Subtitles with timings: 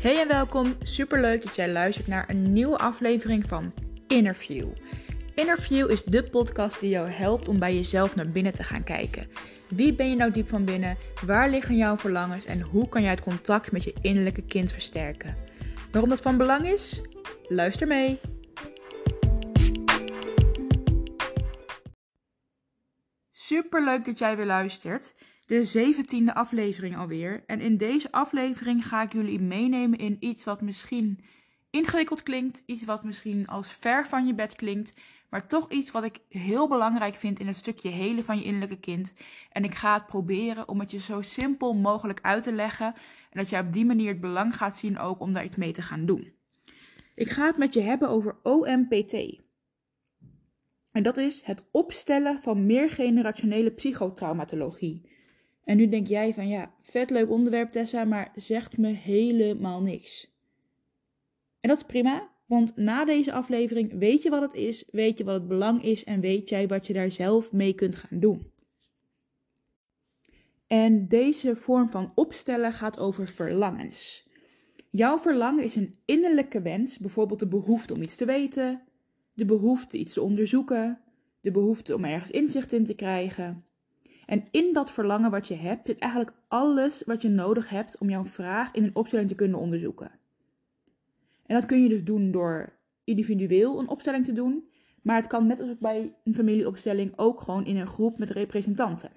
[0.00, 0.76] Hey en welkom.
[0.82, 3.72] Superleuk dat jij luistert naar een nieuwe aflevering van
[4.06, 4.68] Interview.
[5.34, 9.30] Interview is de podcast die jou helpt om bij jezelf naar binnen te gaan kijken.
[9.68, 10.96] Wie ben je nou diep van binnen?
[11.26, 15.36] Waar liggen jouw verlangens en hoe kan jij het contact met je innerlijke kind versterken?
[15.90, 17.00] Waarom dat van belang is?
[17.48, 18.20] Luister mee.
[23.32, 25.14] Superleuk dat jij weer luistert
[25.50, 27.42] de zeventiende aflevering alweer.
[27.46, 31.20] En in deze aflevering ga ik jullie meenemen in iets wat misschien
[31.70, 34.94] ingewikkeld klinkt, iets wat misschien als ver van je bed klinkt,
[35.30, 38.80] maar toch iets wat ik heel belangrijk vind in het stukje helen van je innerlijke
[38.80, 39.12] kind.
[39.52, 42.86] En ik ga het proberen om het je zo simpel mogelijk uit te leggen
[43.30, 45.72] en dat jij op die manier het belang gaat zien ook om daar iets mee
[45.72, 46.32] te gaan doen.
[47.14, 49.40] Ik ga het met je hebben over OMPT.
[50.92, 55.09] En dat is het opstellen van meergenerationele psychotraumatologie.
[55.70, 60.30] En nu denk jij van ja, vet leuk onderwerp Tessa, maar zegt me helemaal niks.
[61.60, 65.24] En dat is prima, want na deze aflevering weet je wat het is, weet je
[65.24, 68.50] wat het belang is en weet jij wat je daar zelf mee kunt gaan doen.
[70.66, 74.28] En deze vorm van opstellen gaat over verlangens.
[74.90, 78.82] Jouw verlangen is een innerlijke wens, bijvoorbeeld de behoefte om iets te weten,
[79.32, 81.00] de behoefte iets te onderzoeken,
[81.40, 83.64] de behoefte om ergens inzicht in te krijgen,
[84.30, 88.10] en in dat verlangen wat je hebt, zit eigenlijk alles wat je nodig hebt om
[88.10, 90.10] jouw vraag in een opstelling te kunnen onderzoeken.
[91.46, 92.72] En dat kun je dus doen door
[93.04, 94.68] individueel een opstelling te doen,
[95.02, 99.10] maar het kan net als bij een familieopstelling ook gewoon in een groep met representanten.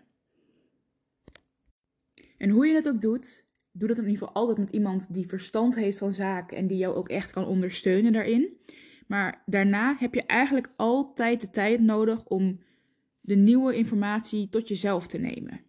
[2.38, 5.27] En hoe je het ook doet, doe dat in ieder geval altijd met iemand die
[5.27, 8.58] verstand heeft van zaken en die jou ook echt kan ondersteunen daarin.
[9.08, 12.59] Maar daarna heb je eigenlijk altijd de tijd nodig om
[13.24, 15.62] de nieuwe informatie tot jezelf te nemen.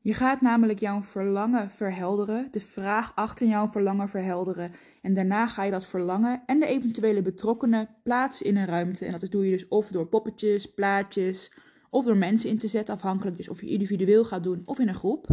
[0.00, 4.70] Je gaat namelijk jouw verlangen verhelderen, de vraag achter jouw verlangen verhelderen.
[5.02, 9.04] En daarna ga je dat verlangen en de eventuele betrokkenen plaatsen in een ruimte.
[9.04, 11.52] En dat doe je dus of door poppetjes, plaatjes
[11.90, 14.88] of door mensen in te zetten, afhankelijk dus of je individueel gaat doen of in
[14.88, 15.26] een groep.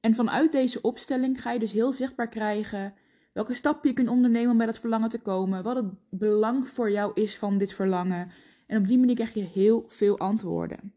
[0.00, 2.94] En vanuit deze opstelling ga je dus heel zichtbaar krijgen
[3.38, 6.90] welke stappen je kunt ondernemen om bij dat verlangen te komen, wat het belang voor
[6.90, 8.30] jou is van dit verlangen.
[8.66, 10.92] En op die manier krijg je heel veel antwoorden.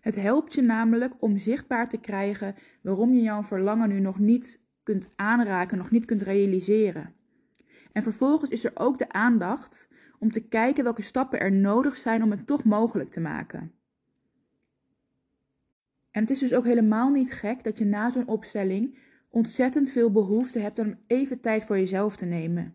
[0.00, 4.60] Het helpt je namelijk om zichtbaar te krijgen waarom je jouw verlangen nu nog niet
[4.82, 7.14] kunt aanraken, nog niet kunt realiseren.
[7.92, 12.22] En vervolgens is er ook de aandacht om te kijken welke stappen er nodig zijn
[12.22, 13.72] om het toch mogelijk te maken.
[16.10, 18.98] En het is dus ook helemaal niet gek dat je na zo'n opstelling
[19.34, 22.74] ontzettend veel behoefte hebt om even tijd voor jezelf te nemen.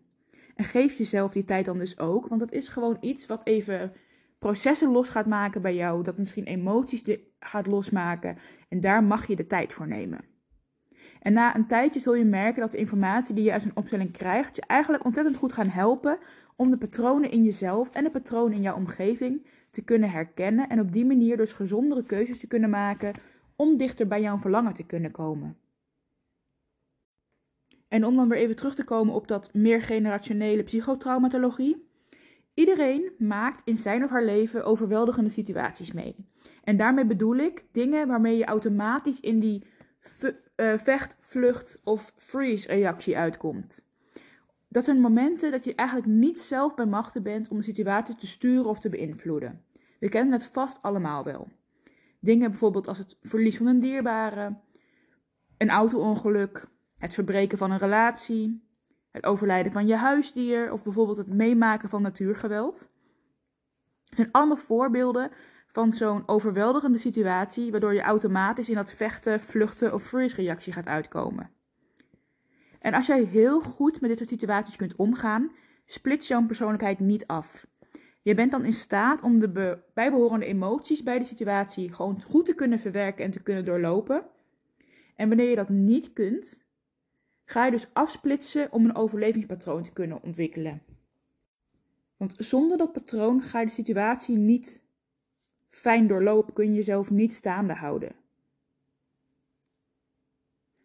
[0.54, 3.92] En geef jezelf die tijd dan dus ook, want dat is gewoon iets wat even
[4.38, 7.02] processen los gaat maken bij jou, dat misschien emoties
[7.38, 8.36] gaat losmaken
[8.68, 10.20] en daar mag je de tijd voor nemen.
[11.20, 14.12] En na een tijdje zul je merken dat de informatie die je uit een opstelling
[14.12, 16.18] krijgt je eigenlijk ontzettend goed gaan helpen
[16.56, 20.80] om de patronen in jezelf en de patronen in jouw omgeving te kunnen herkennen en
[20.80, 23.12] op die manier dus gezondere keuzes te kunnen maken
[23.56, 25.56] om dichter bij jouw verlangen te kunnen komen.
[27.90, 31.88] En om dan weer even terug te komen op dat meergenerationele psychotraumatologie.
[32.54, 36.16] Iedereen maakt in zijn of haar leven overweldigende situaties mee.
[36.64, 39.64] En daarmee bedoel ik dingen waarmee je automatisch in die
[40.56, 43.88] uh, vecht, vlucht of freeze reactie uitkomt.
[44.68, 48.26] Dat zijn momenten dat je eigenlijk niet zelf bij machten bent om een situatie te
[48.26, 49.64] sturen of te beïnvloeden.
[50.00, 51.48] We kennen het vast allemaal wel.
[52.20, 54.56] Dingen bijvoorbeeld als het verlies van een dierbare,
[55.56, 56.68] een auto-ongeluk,
[57.00, 58.68] het verbreken van een relatie,
[59.10, 62.78] het overlijden van je huisdier of bijvoorbeeld het meemaken van natuurgeweld.
[64.04, 65.30] Het zijn allemaal voorbeelden
[65.66, 70.86] van zo'n overweldigende situatie waardoor je automatisch in dat vechten, vluchten of freeze reactie gaat
[70.86, 71.50] uitkomen.
[72.78, 75.50] En als jij heel goed met dit soort situaties kunt omgaan,
[75.84, 77.66] splits jouw persoonlijkheid niet af.
[78.22, 82.54] Je bent dan in staat om de bijbehorende emoties bij de situatie gewoon goed te
[82.54, 84.26] kunnen verwerken en te kunnen doorlopen.
[85.16, 86.68] En wanneer je dat niet kunt,
[87.50, 90.82] ga je dus afsplitsen om een overlevingspatroon te kunnen ontwikkelen.
[92.16, 94.82] Want zonder dat patroon ga je de situatie niet
[95.66, 98.12] fijn doorlopen, kun je jezelf niet staande houden.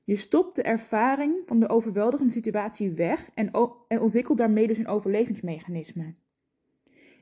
[0.03, 3.51] Je stopt de ervaring van de overweldigende situatie weg en,
[3.87, 6.13] en ontwikkelt daarmee dus een overlevingsmechanisme.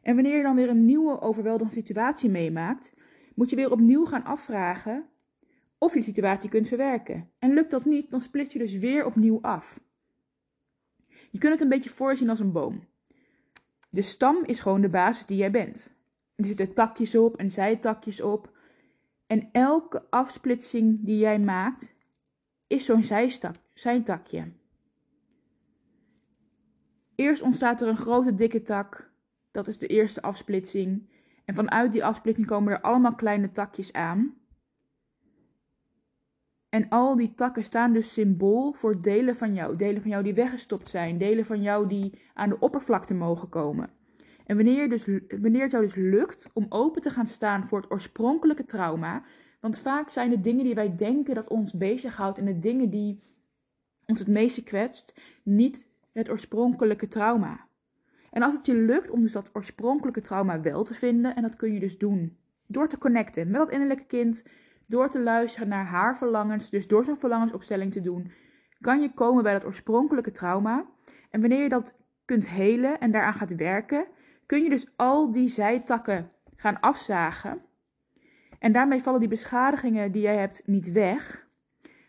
[0.02, 2.94] En wanneer je dan weer een nieuwe overweldigende situatie meemaakt,
[3.36, 5.06] moet je weer opnieuw gaan afvragen
[5.84, 7.30] of je situatie kunt verwerken.
[7.40, 9.80] En lukt dat niet, dan split je dus weer opnieuw af.
[11.32, 12.88] Je kunt het een beetje voorzien als een boom.
[13.90, 15.96] De stam is gewoon de basis die jij bent.
[16.36, 18.58] Er zitten takjes op en zijtakjes op.
[19.28, 21.96] En elke afsplitsing die jij maakt,
[22.68, 23.04] is zo'n
[23.74, 24.52] zijtakje.
[27.16, 29.12] Eerst ontstaat er een grote dikke tak.
[29.52, 31.10] Dat is de eerste afsplitsing.
[31.46, 34.42] En vanuit die afsplitsing komen er allemaal kleine takjes aan.
[36.74, 39.76] En al die takken staan dus symbool voor delen van jou.
[39.76, 41.18] Delen van jou die weggestopt zijn.
[41.18, 43.90] Delen van jou die aan de oppervlakte mogen komen.
[44.46, 45.06] En wanneer, dus,
[45.42, 49.24] wanneer het jou dus lukt om open te gaan staan voor het oorspronkelijke trauma.
[49.60, 53.24] Want vaak zijn de dingen die wij denken dat ons bezighoudt en de dingen die
[54.06, 57.68] ons het meeste kwetst, niet het oorspronkelijke trauma.
[58.32, 61.56] En als het je lukt om dus dat oorspronkelijke trauma wel te vinden, en dat
[61.56, 62.38] kun je dus doen
[62.68, 64.44] door te connecten met dat innerlijke kind,
[64.88, 68.32] door te luisteren naar haar verlangens, dus door zo'n verlangensopstelling te doen,
[68.82, 70.86] kan je komen bij dat oorspronkelijke trauma.
[71.30, 71.96] En wanneer je dat
[72.26, 74.06] kunt helen en daaraan gaat werken,
[74.46, 77.62] kun je dus al die zijtakken gaan afzagen.
[78.60, 81.48] En daarmee vallen die beschadigingen die jij hebt niet weg,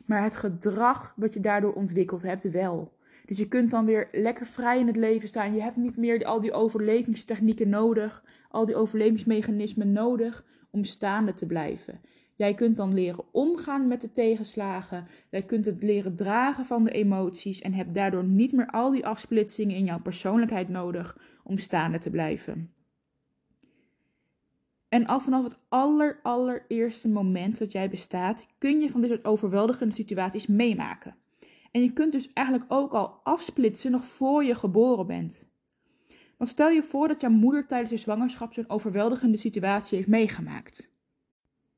[0.06, 2.92] maar het gedrag wat je daardoor ontwikkeld hebt wel.
[3.26, 5.54] Dus je kunt dan weer lekker vrij in het leven staan.
[5.54, 11.46] Je hebt niet meer al die overlevingstechnieken nodig, al die overlevingsmechanismen nodig om staande te
[11.46, 12.00] blijven.
[12.36, 15.06] Jij kunt dan leren omgaan met de tegenslagen.
[15.30, 19.06] Jij kunt het leren dragen van de emoties en hebt daardoor niet meer al die
[19.06, 22.72] afsplitsingen in jouw persoonlijkheid nodig om staande te blijven.
[24.88, 29.24] En al vanaf het aller, allereerste moment dat jij bestaat, kun je van dit soort
[29.24, 31.16] overweldigende situaties meemaken.
[31.70, 35.44] En je kunt dus eigenlijk ook al afsplitsen nog voor je geboren bent.
[36.36, 40.93] Want stel je voor dat jouw moeder tijdens je zwangerschap zo'n overweldigende situatie heeft meegemaakt.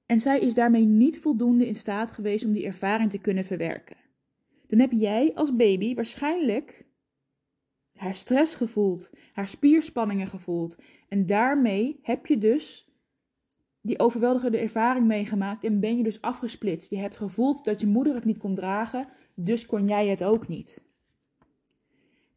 [0.07, 3.97] En zij is daarmee niet voldoende in staat geweest om die ervaring te kunnen verwerken.
[4.67, 6.87] Dan heb jij als baby waarschijnlijk
[7.97, 10.77] haar stress gevoeld, haar spierspanningen gevoeld.
[11.09, 12.91] En daarmee heb je dus
[13.81, 16.91] die overweldigende ervaring meegemaakt en ben je dus afgesplitst.
[16.91, 20.49] Je hebt gevoeld dat je moeder het niet kon dragen, dus kon jij het ook
[20.49, 20.85] niet.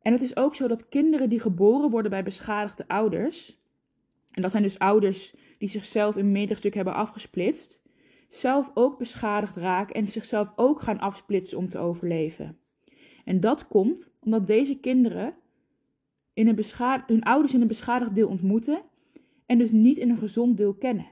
[0.01, 3.57] En het is ook zo dat kinderen die geboren worden bij beschadigde ouders,
[4.33, 7.81] en dat zijn dus ouders die zichzelf in meerdere stukken hebben afgesplitst,
[8.27, 12.57] zelf ook beschadigd raken en zichzelf ook gaan afsplitsen om te overleven.
[13.25, 15.35] En dat komt omdat deze kinderen
[16.33, 18.81] in een hun ouders in een beschadigd deel ontmoeten
[19.45, 21.07] en dus niet in een gezond deel kennen.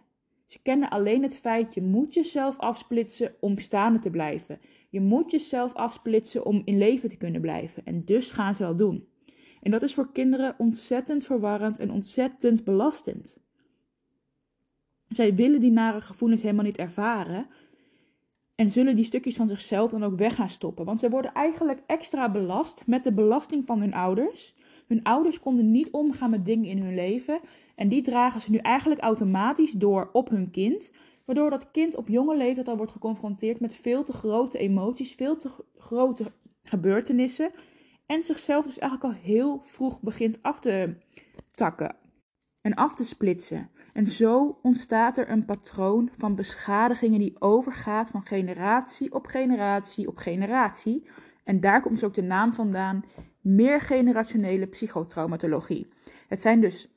[0.47, 4.59] Ze kennen alleen het feit je moet jezelf afsplitsen om staande te blijven.
[4.89, 7.85] Je moet jezelf afsplitsen om in leven te kunnen blijven.
[7.85, 9.07] En dus gaan ze dat doen.
[9.61, 13.45] En dat is voor kinderen ontzettend verwarrend en ontzettend belastend.
[15.09, 17.48] Zij willen die nare gevoelens helemaal niet ervaren.
[18.56, 20.86] En zullen die stukjes van zichzelf dan ook weg gaan stoppen.
[20.86, 24.56] Want zij worden eigenlijk extra belast met de belasting van hun ouders.
[24.88, 27.39] Hun ouders konden niet omgaan met dingen in hun leven.
[27.75, 30.92] En die dragen ze nu eigenlijk automatisch door op hun kind.
[31.25, 35.36] Waardoor dat kind op jonge leeftijd al wordt geconfronteerd met veel te grote emoties, veel
[35.36, 36.31] te grote
[36.63, 37.51] gebeurtenissen.
[38.06, 40.95] En zichzelf dus eigenlijk al heel vroeg begint af te
[41.51, 41.95] takken
[42.62, 43.69] en af te splitsen.
[43.97, 50.17] En zo ontstaat er een patroon van beschadigingen die overgaat van generatie op generatie op
[50.17, 51.07] generatie.
[51.44, 53.05] En daar komt dus ook de naam vandaan,
[53.41, 55.88] meergenerationele psychotraumatologie.
[56.27, 56.94] Het zijn dus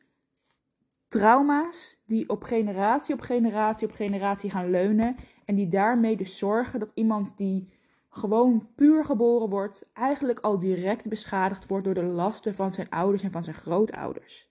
[1.09, 6.81] trauma's die op generatie op generatie op generatie gaan leunen en die daarmee dus zorgen
[6.81, 7.69] dat iemand die
[8.11, 13.23] gewoon puur geboren wordt, eigenlijk al direct beschadigd wordt door de lasten van zijn ouders
[13.23, 14.50] en van zijn grootouders.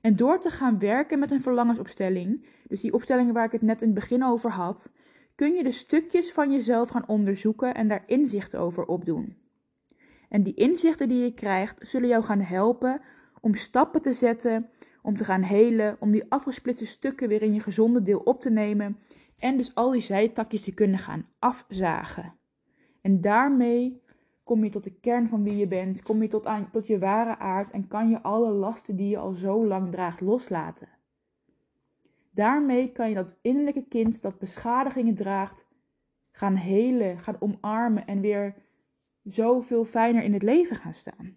[0.00, 3.82] En door te gaan werken met een verlangensopstelling, dus die opstellingen waar ik het net
[3.82, 4.92] in het begin over had,
[5.34, 9.36] kun je de stukjes van jezelf gaan onderzoeken en daar inzichten over opdoen.
[10.28, 13.00] En die inzichten die je krijgt, zullen jou gaan helpen
[13.40, 14.70] om stappen te zetten,
[15.02, 18.50] om te gaan helen, om die afgesplitste stukken weer in je gezonde deel op te
[18.50, 18.98] nemen
[19.38, 22.34] en dus al die zijtakjes te kunnen gaan afzagen.
[23.00, 24.02] En daarmee
[24.50, 27.38] kom je tot de kern van wie je bent, kom je tot, tot je ware
[27.38, 30.88] aard en kan je alle lasten die je al zo lang draagt loslaten.
[32.30, 35.66] Daarmee kan je dat innerlijke kind dat beschadigingen draagt
[36.30, 38.54] gaan helen, gaan omarmen en weer
[39.22, 41.36] zoveel fijner in het leven gaan staan.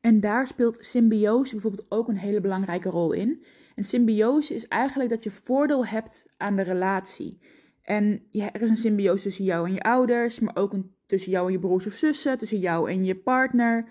[0.00, 3.44] En daar speelt symbiose bijvoorbeeld ook een hele belangrijke rol in.
[3.74, 7.38] En symbiose is eigenlijk dat je voordeel hebt aan de relatie.
[7.82, 11.46] En er is een symbiose tussen jou en je ouders, maar ook een, tussen jou
[11.46, 13.88] en je broers of zussen, tussen jou en je partner.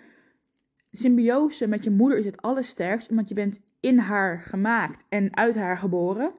[0.92, 5.56] Symbiose met je moeder is het allersterkst, want je bent in haar gemaakt en uit
[5.56, 6.32] haar geboren.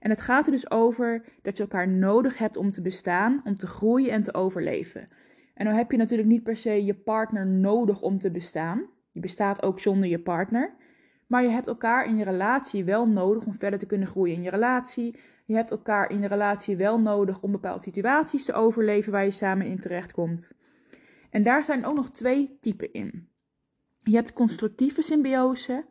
[0.00, 3.56] En het gaat er dus over dat je elkaar nodig hebt om te bestaan, om
[3.56, 5.08] te groeien en te overleven.
[5.54, 8.86] En dan heb je natuurlijk niet per se je partner nodig om te bestaan.
[9.12, 10.74] Je bestaat ook zonder je partner.
[11.26, 14.42] Maar je hebt elkaar in je relatie wel nodig om verder te kunnen groeien in
[14.42, 15.16] je relatie.
[15.48, 19.30] Je hebt elkaar in je relatie wel nodig om bepaalde situaties te overleven waar je
[19.30, 20.52] samen in terechtkomt.
[21.30, 23.28] En daar zijn ook nog twee typen in.
[24.02, 25.84] Je hebt constructieve symbiose.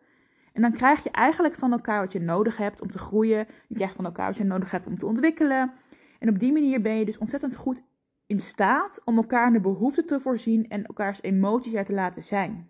[0.53, 3.47] En dan krijg je eigenlijk van elkaar wat je nodig hebt om te groeien.
[3.67, 5.73] Je krijgt van elkaar wat je nodig hebt om te ontwikkelen.
[6.19, 7.83] En op die manier ben je dus ontzettend goed
[8.25, 12.69] in staat om elkaar de behoeften te voorzien en elkaars emoties er te laten zijn.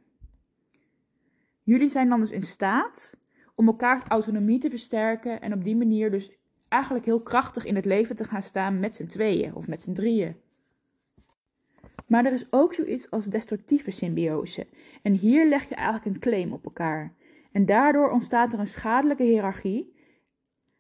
[1.64, 3.18] Jullie zijn dan dus in staat
[3.56, 6.38] om elkaars autonomie te versterken en op die manier dus
[6.70, 9.94] eigenlijk heel krachtig in het leven te gaan staan met z'n tweeën of met z'n
[9.94, 10.36] drieën.
[12.08, 14.68] Maar er is ook zoiets als destructieve symbiose.
[15.02, 17.14] En hier leg je eigenlijk een claim op elkaar.
[17.52, 19.96] En daardoor ontstaat er een schadelijke hiërarchie.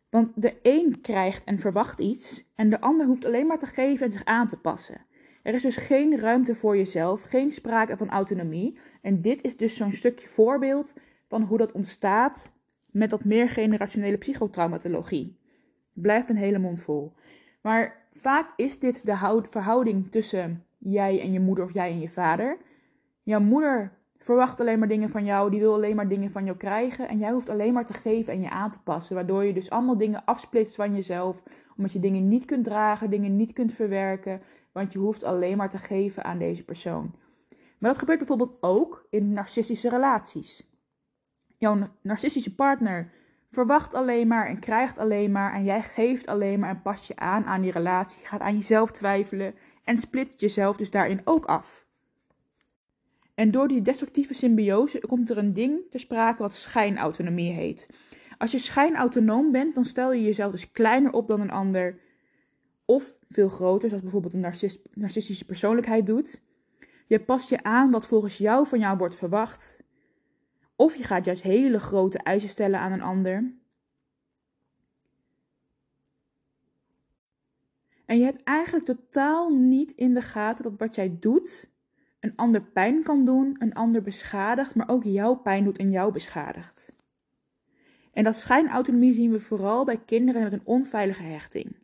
[0.09, 4.05] Want de een krijgt en verwacht iets, en de ander hoeft alleen maar te geven
[4.05, 5.05] en zich aan te passen.
[5.43, 8.77] Er is dus geen ruimte voor jezelf, geen sprake van autonomie.
[9.01, 10.93] En dit is dus zo'n stukje voorbeeld
[11.27, 12.51] van hoe dat ontstaat
[12.91, 15.37] met dat meer generationele psychotraumatologie.
[16.01, 17.13] Blijft een hele mond vol.
[17.61, 22.09] Maar vaak is dit de verhouding tussen jij en je moeder of jij en je
[22.09, 22.57] vader.
[23.23, 26.57] Jouw moeder verwacht alleen maar dingen van jou, die wil alleen maar dingen van jou
[26.57, 27.07] krijgen.
[27.07, 29.15] En jij hoeft alleen maar te geven en je aan te passen.
[29.15, 31.43] Waardoor je dus allemaal dingen afsplitst van jezelf.
[31.77, 34.41] Omdat je dingen niet kunt dragen, dingen niet kunt verwerken.
[34.71, 37.15] Want je hoeft alleen maar te geven aan deze persoon.
[37.77, 40.69] Maar dat gebeurt bijvoorbeeld ook in narcistische relaties.
[41.57, 43.11] Jouw narcistische partner
[43.51, 45.53] verwacht alleen maar en krijgt alleen maar.
[45.53, 48.25] En jij geeft alleen maar en pas je aan aan die relatie.
[48.25, 51.85] Gaat aan jezelf twijfelen en splitst jezelf dus daarin ook af.
[53.35, 57.89] En door die destructieve symbiose komt er een ding ter sprake wat schijnautonomie heet.
[58.37, 61.99] Als je schijnautonoom bent, dan stel je jezelf dus kleiner op dan een ander.
[62.85, 64.53] Of veel groter, zoals bijvoorbeeld een
[64.93, 66.41] narcistische persoonlijkheid doet.
[67.07, 69.76] Je past je aan wat volgens jou van jou wordt verwacht.
[70.79, 73.53] Of je gaat juist hele grote eisen stellen aan een ander.
[78.05, 81.69] En je hebt eigenlijk totaal niet in de gaten dat wat jij doet
[82.19, 86.11] een ander pijn kan doen, een ander beschadigt, maar ook jouw pijn doet en jou
[86.11, 86.93] beschadigt.
[88.11, 91.75] En dat schijnautonomie zien we vooral bij kinderen met een onveilige hechting.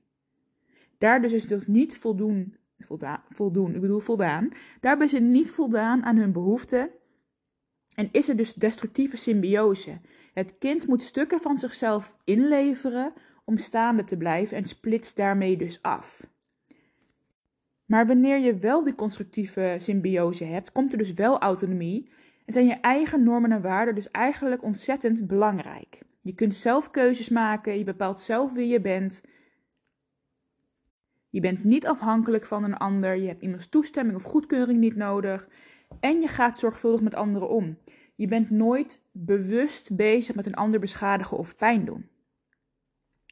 [0.98, 2.58] Daar dus is dus niet voldoen,
[3.74, 6.90] ik bedoel voldaan, daarbij is ze niet voldaan aan hun behoeften
[7.96, 10.00] en is er dus destructieve symbiose.
[10.34, 13.14] Het kind moet stukken van zichzelf inleveren
[13.46, 16.28] om staande te blijven en splitst daarmee dus af.
[17.86, 22.12] Maar wanneer je wel die constructieve symbiose hebt, komt er dus wel autonomie
[22.46, 26.02] en zijn je eigen normen en waarden dus eigenlijk ontzettend belangrijk.
[26.22, 29.24] Je kunt zelf keuzes maken, je bepaalt zelf wie je bent.
[31.30, 35.48] Je bent niet afhankelijk van een ander, je hebt iemands toestemming of goedkeuring niet nodig
[36.00, 37.78] en je gaat zorgvuldig met anderen om.
[38.16, 42.10] Je bent nooit bewust bezig met een ander beschadigen of pijn doen.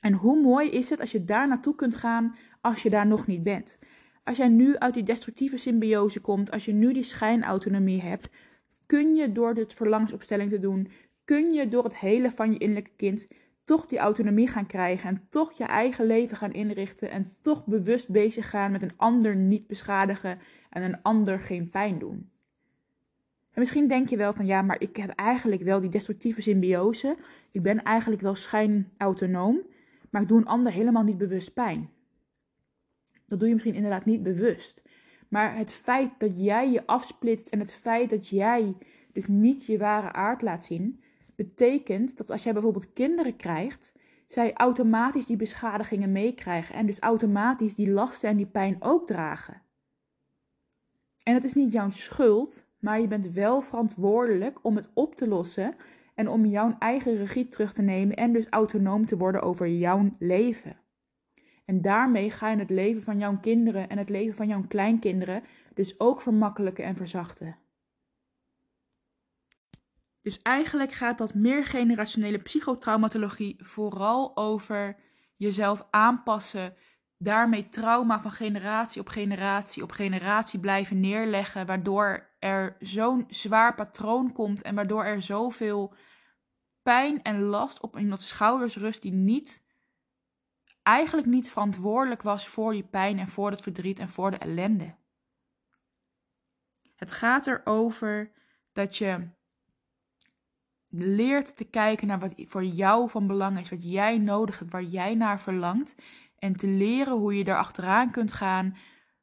[0.02, 3.28] En hoe mooi is het als je daar naartoe kunt gaan als je daar nog
[3.28, 3.80] niet bent?
[4.24, 8.30] Als jij nu uit die destructieve symbiose komt, als je nu die schijnautonomie hebt,
[8.86, 10.92] kun je door dit verlangsopstelling te doen,
[11.26, 13.28] kun je door het hele van je innerlijke kind
[13.64, 18.10] toch die autonomie gaan krijgen en toch je eigen leven gaan inrichten en toch bewust
[18.10, 20.40] bezig gaan met een ander niet beschadigen
[20.70, 22.31] en een ander geen pijn doen.
[23.54, 27.18] En misschien denk je wel van ja, maar ik heb eigenlijk wel die destructieve symbiose.
[27.52, 29.62] Ik ben eigenlijk wel schijnautonoom,
[30.10, 31.90] maar ik doe een ander helemaal niet bewust pijn.
[33.26, 34.84] Dat doe je misschien inderdaad niet bewust.
[35.28, 38.76] Maar het feit dat jij je afsplitst en het feit dat jij
[39.14, 41.04] dus niet je ware aard laat zien,
[41.36, 43.94] betekent dat als jij bijvoorbeeld kinderen krijgt,
[44.28, 49.62] zij automatisch die beschadigingen meekrijgen en dus automatisch die lasten en die pijn ook dragen.
[51.24, 55.28] En het is niet jouw schuld, maar je bent wel verantwoordelijk om het op te
[55.28, 55.76] lossen
[56.16, 60.16] en om jouw eigen regie terug te nemen en dus autonoom te worden over jouw
[60.20, 60.80] leven.
[61.66, 65.44] En daarmee ga je het leven van jouw kinderen en het leven van jouw kleinkinderen
[65.74, 67.58] dus ook vermakkelijken en verzachten.
[70.22, 74.96] Dus eigenlijk gaat dat meergenerationele psychotraumatologie vooral over
[75.36, 76.74] jezelf aanpassen,
[77.24, 84.32] daarmee trauma van generatie op generatie op generatie blijven neerleggen, waardoor er zo'n zwaar patroon
[84.32, 85.94] komt en waardoor er zoveel
[86.82, 89.64] pijn en last op iemands schouders rust die niet
[90.84, 94.96] eigenlijk niet verantwoordelijk was voor je pijn en voor het verdriet en voor de ellende.
[96.96, 98.32] Het gaat erover
[98.74, 99.30] dat je
[100.90, 104.84] leert te kijken naar wat voor jou van belang is, wat jij nodig hebt, waar
[104.84, 105.96] jij naar verlangt.
[106.42, 108.78] En te leren hoe je daar achteraan kunt gaan,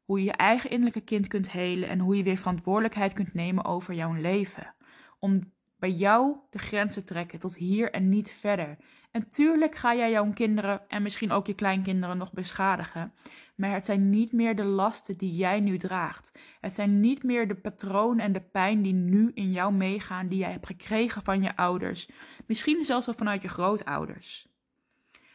[0.05, 3.65] hoe je je eigen innerlijke kind kunt helen en hoe je weer verantwoordelijkheid kunt nemen
[3.65, 4.75] over jouw leven.
[5.19, 8.77] Om bij jou de grenzen trekken tot hier en niet verder.
[9.11, 13.13] En tuurlijk ga jij jouw kinderen en misschien ook je kleinkinderen nog beschadigen.
[13.57, 16.33] Maar het zijn niet meer de lasten die jij nu draagt.
[16.61, 20.39] Het zijn niet meer de patronen en de pijn die nu in jou meegaan, die
[20.39, 22.11] jij hebt gekregen van je ouders.
[22.47, 24.48] Misschien zelfs wel vanuit je grootouders.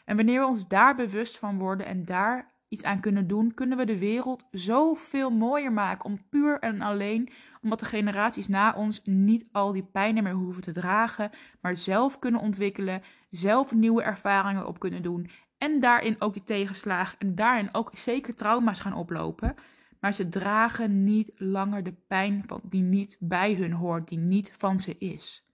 [0.03, 3.77] En wanneer we ons daar bewust van worden en daar iets aan kunnen doen, kunnen
[3.77, 6.05] we de wereld zoveel mooier maken.
[6.05, 7.29] Om puur en alleen
[7.62, 11.31] omdat de generaties na ons niet al die pijnen meer hoeven te dragen,
[11.62, 15.29] maar zelf kunnen ontwikkelen, zelf nieuwe ervaringen op kunnen doen.
[15.57, 19.55] En daarin ook die tegenslagen en daarin ook zeker trauma's gaan oplopen.
[20.00, 24.79] Maar ze dragen niet langer de pijn die niet bij hun hoort, die niet van
[24.79, 25.48] ze is.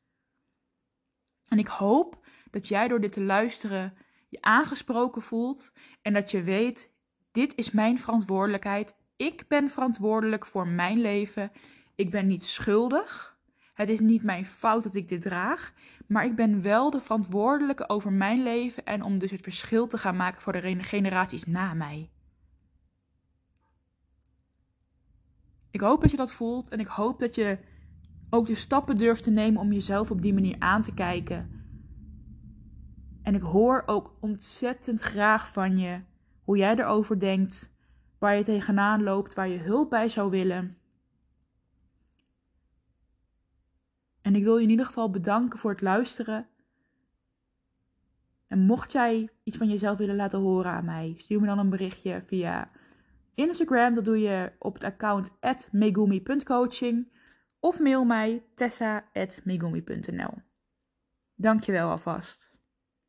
[1.47, 3.93] En ik hoop dat jij door dit te luisteren
[4.29, 6.93] je aangesproken voelt en dat je weet,
[7.31, 8.95] dit is mijn verantwoordelijkheid.
[9.15, 11.51] Ik ben verantwoordelijk voor mijn leven.
[11.95, 13.37] Ik ben niet schuldig.
[13.73, 15.73] Het is niet mijn fout dat ik dit draag.
[16.07, 19.97] Maar ik ben wel de verantwoordelijke over mijn leven en om dus het verschil te
[19.97, 22.09] gaan maken voor de generaties na mij.
[25.71, 27.59] Ik hoop dat je dat voelt en ik hoop dat je
[28.29, 31.58] ook de stappen durft te nemen om jezelf op die manier aan te kijken.
[33.29, 36.01] En ik hoor ook ontzettend graag van je
[36.43, 37.71] hoe jij erover denkt,
[38.17, 40.77] waar je tegenaan loopt, waar je hulp bij zou willen.
[44.21, 46.47] En ik wil je in ieder geval bedanken voor het luisteren.
[48.47, 51.69] En mocht jij iets van jezelf willen laten horen aan mij, stuur me dan een
[51.69, 52.71] berichtje via
[53.33, 53.95] Instagram.
[53.95, 55.31] Dat doe je op het account
[55.71, 57.11] megumi.coaching.
[57.59, 60.33] Of mail mij tessa.megumi.nl.
[61.35, 62.48] Dankjewel alvast.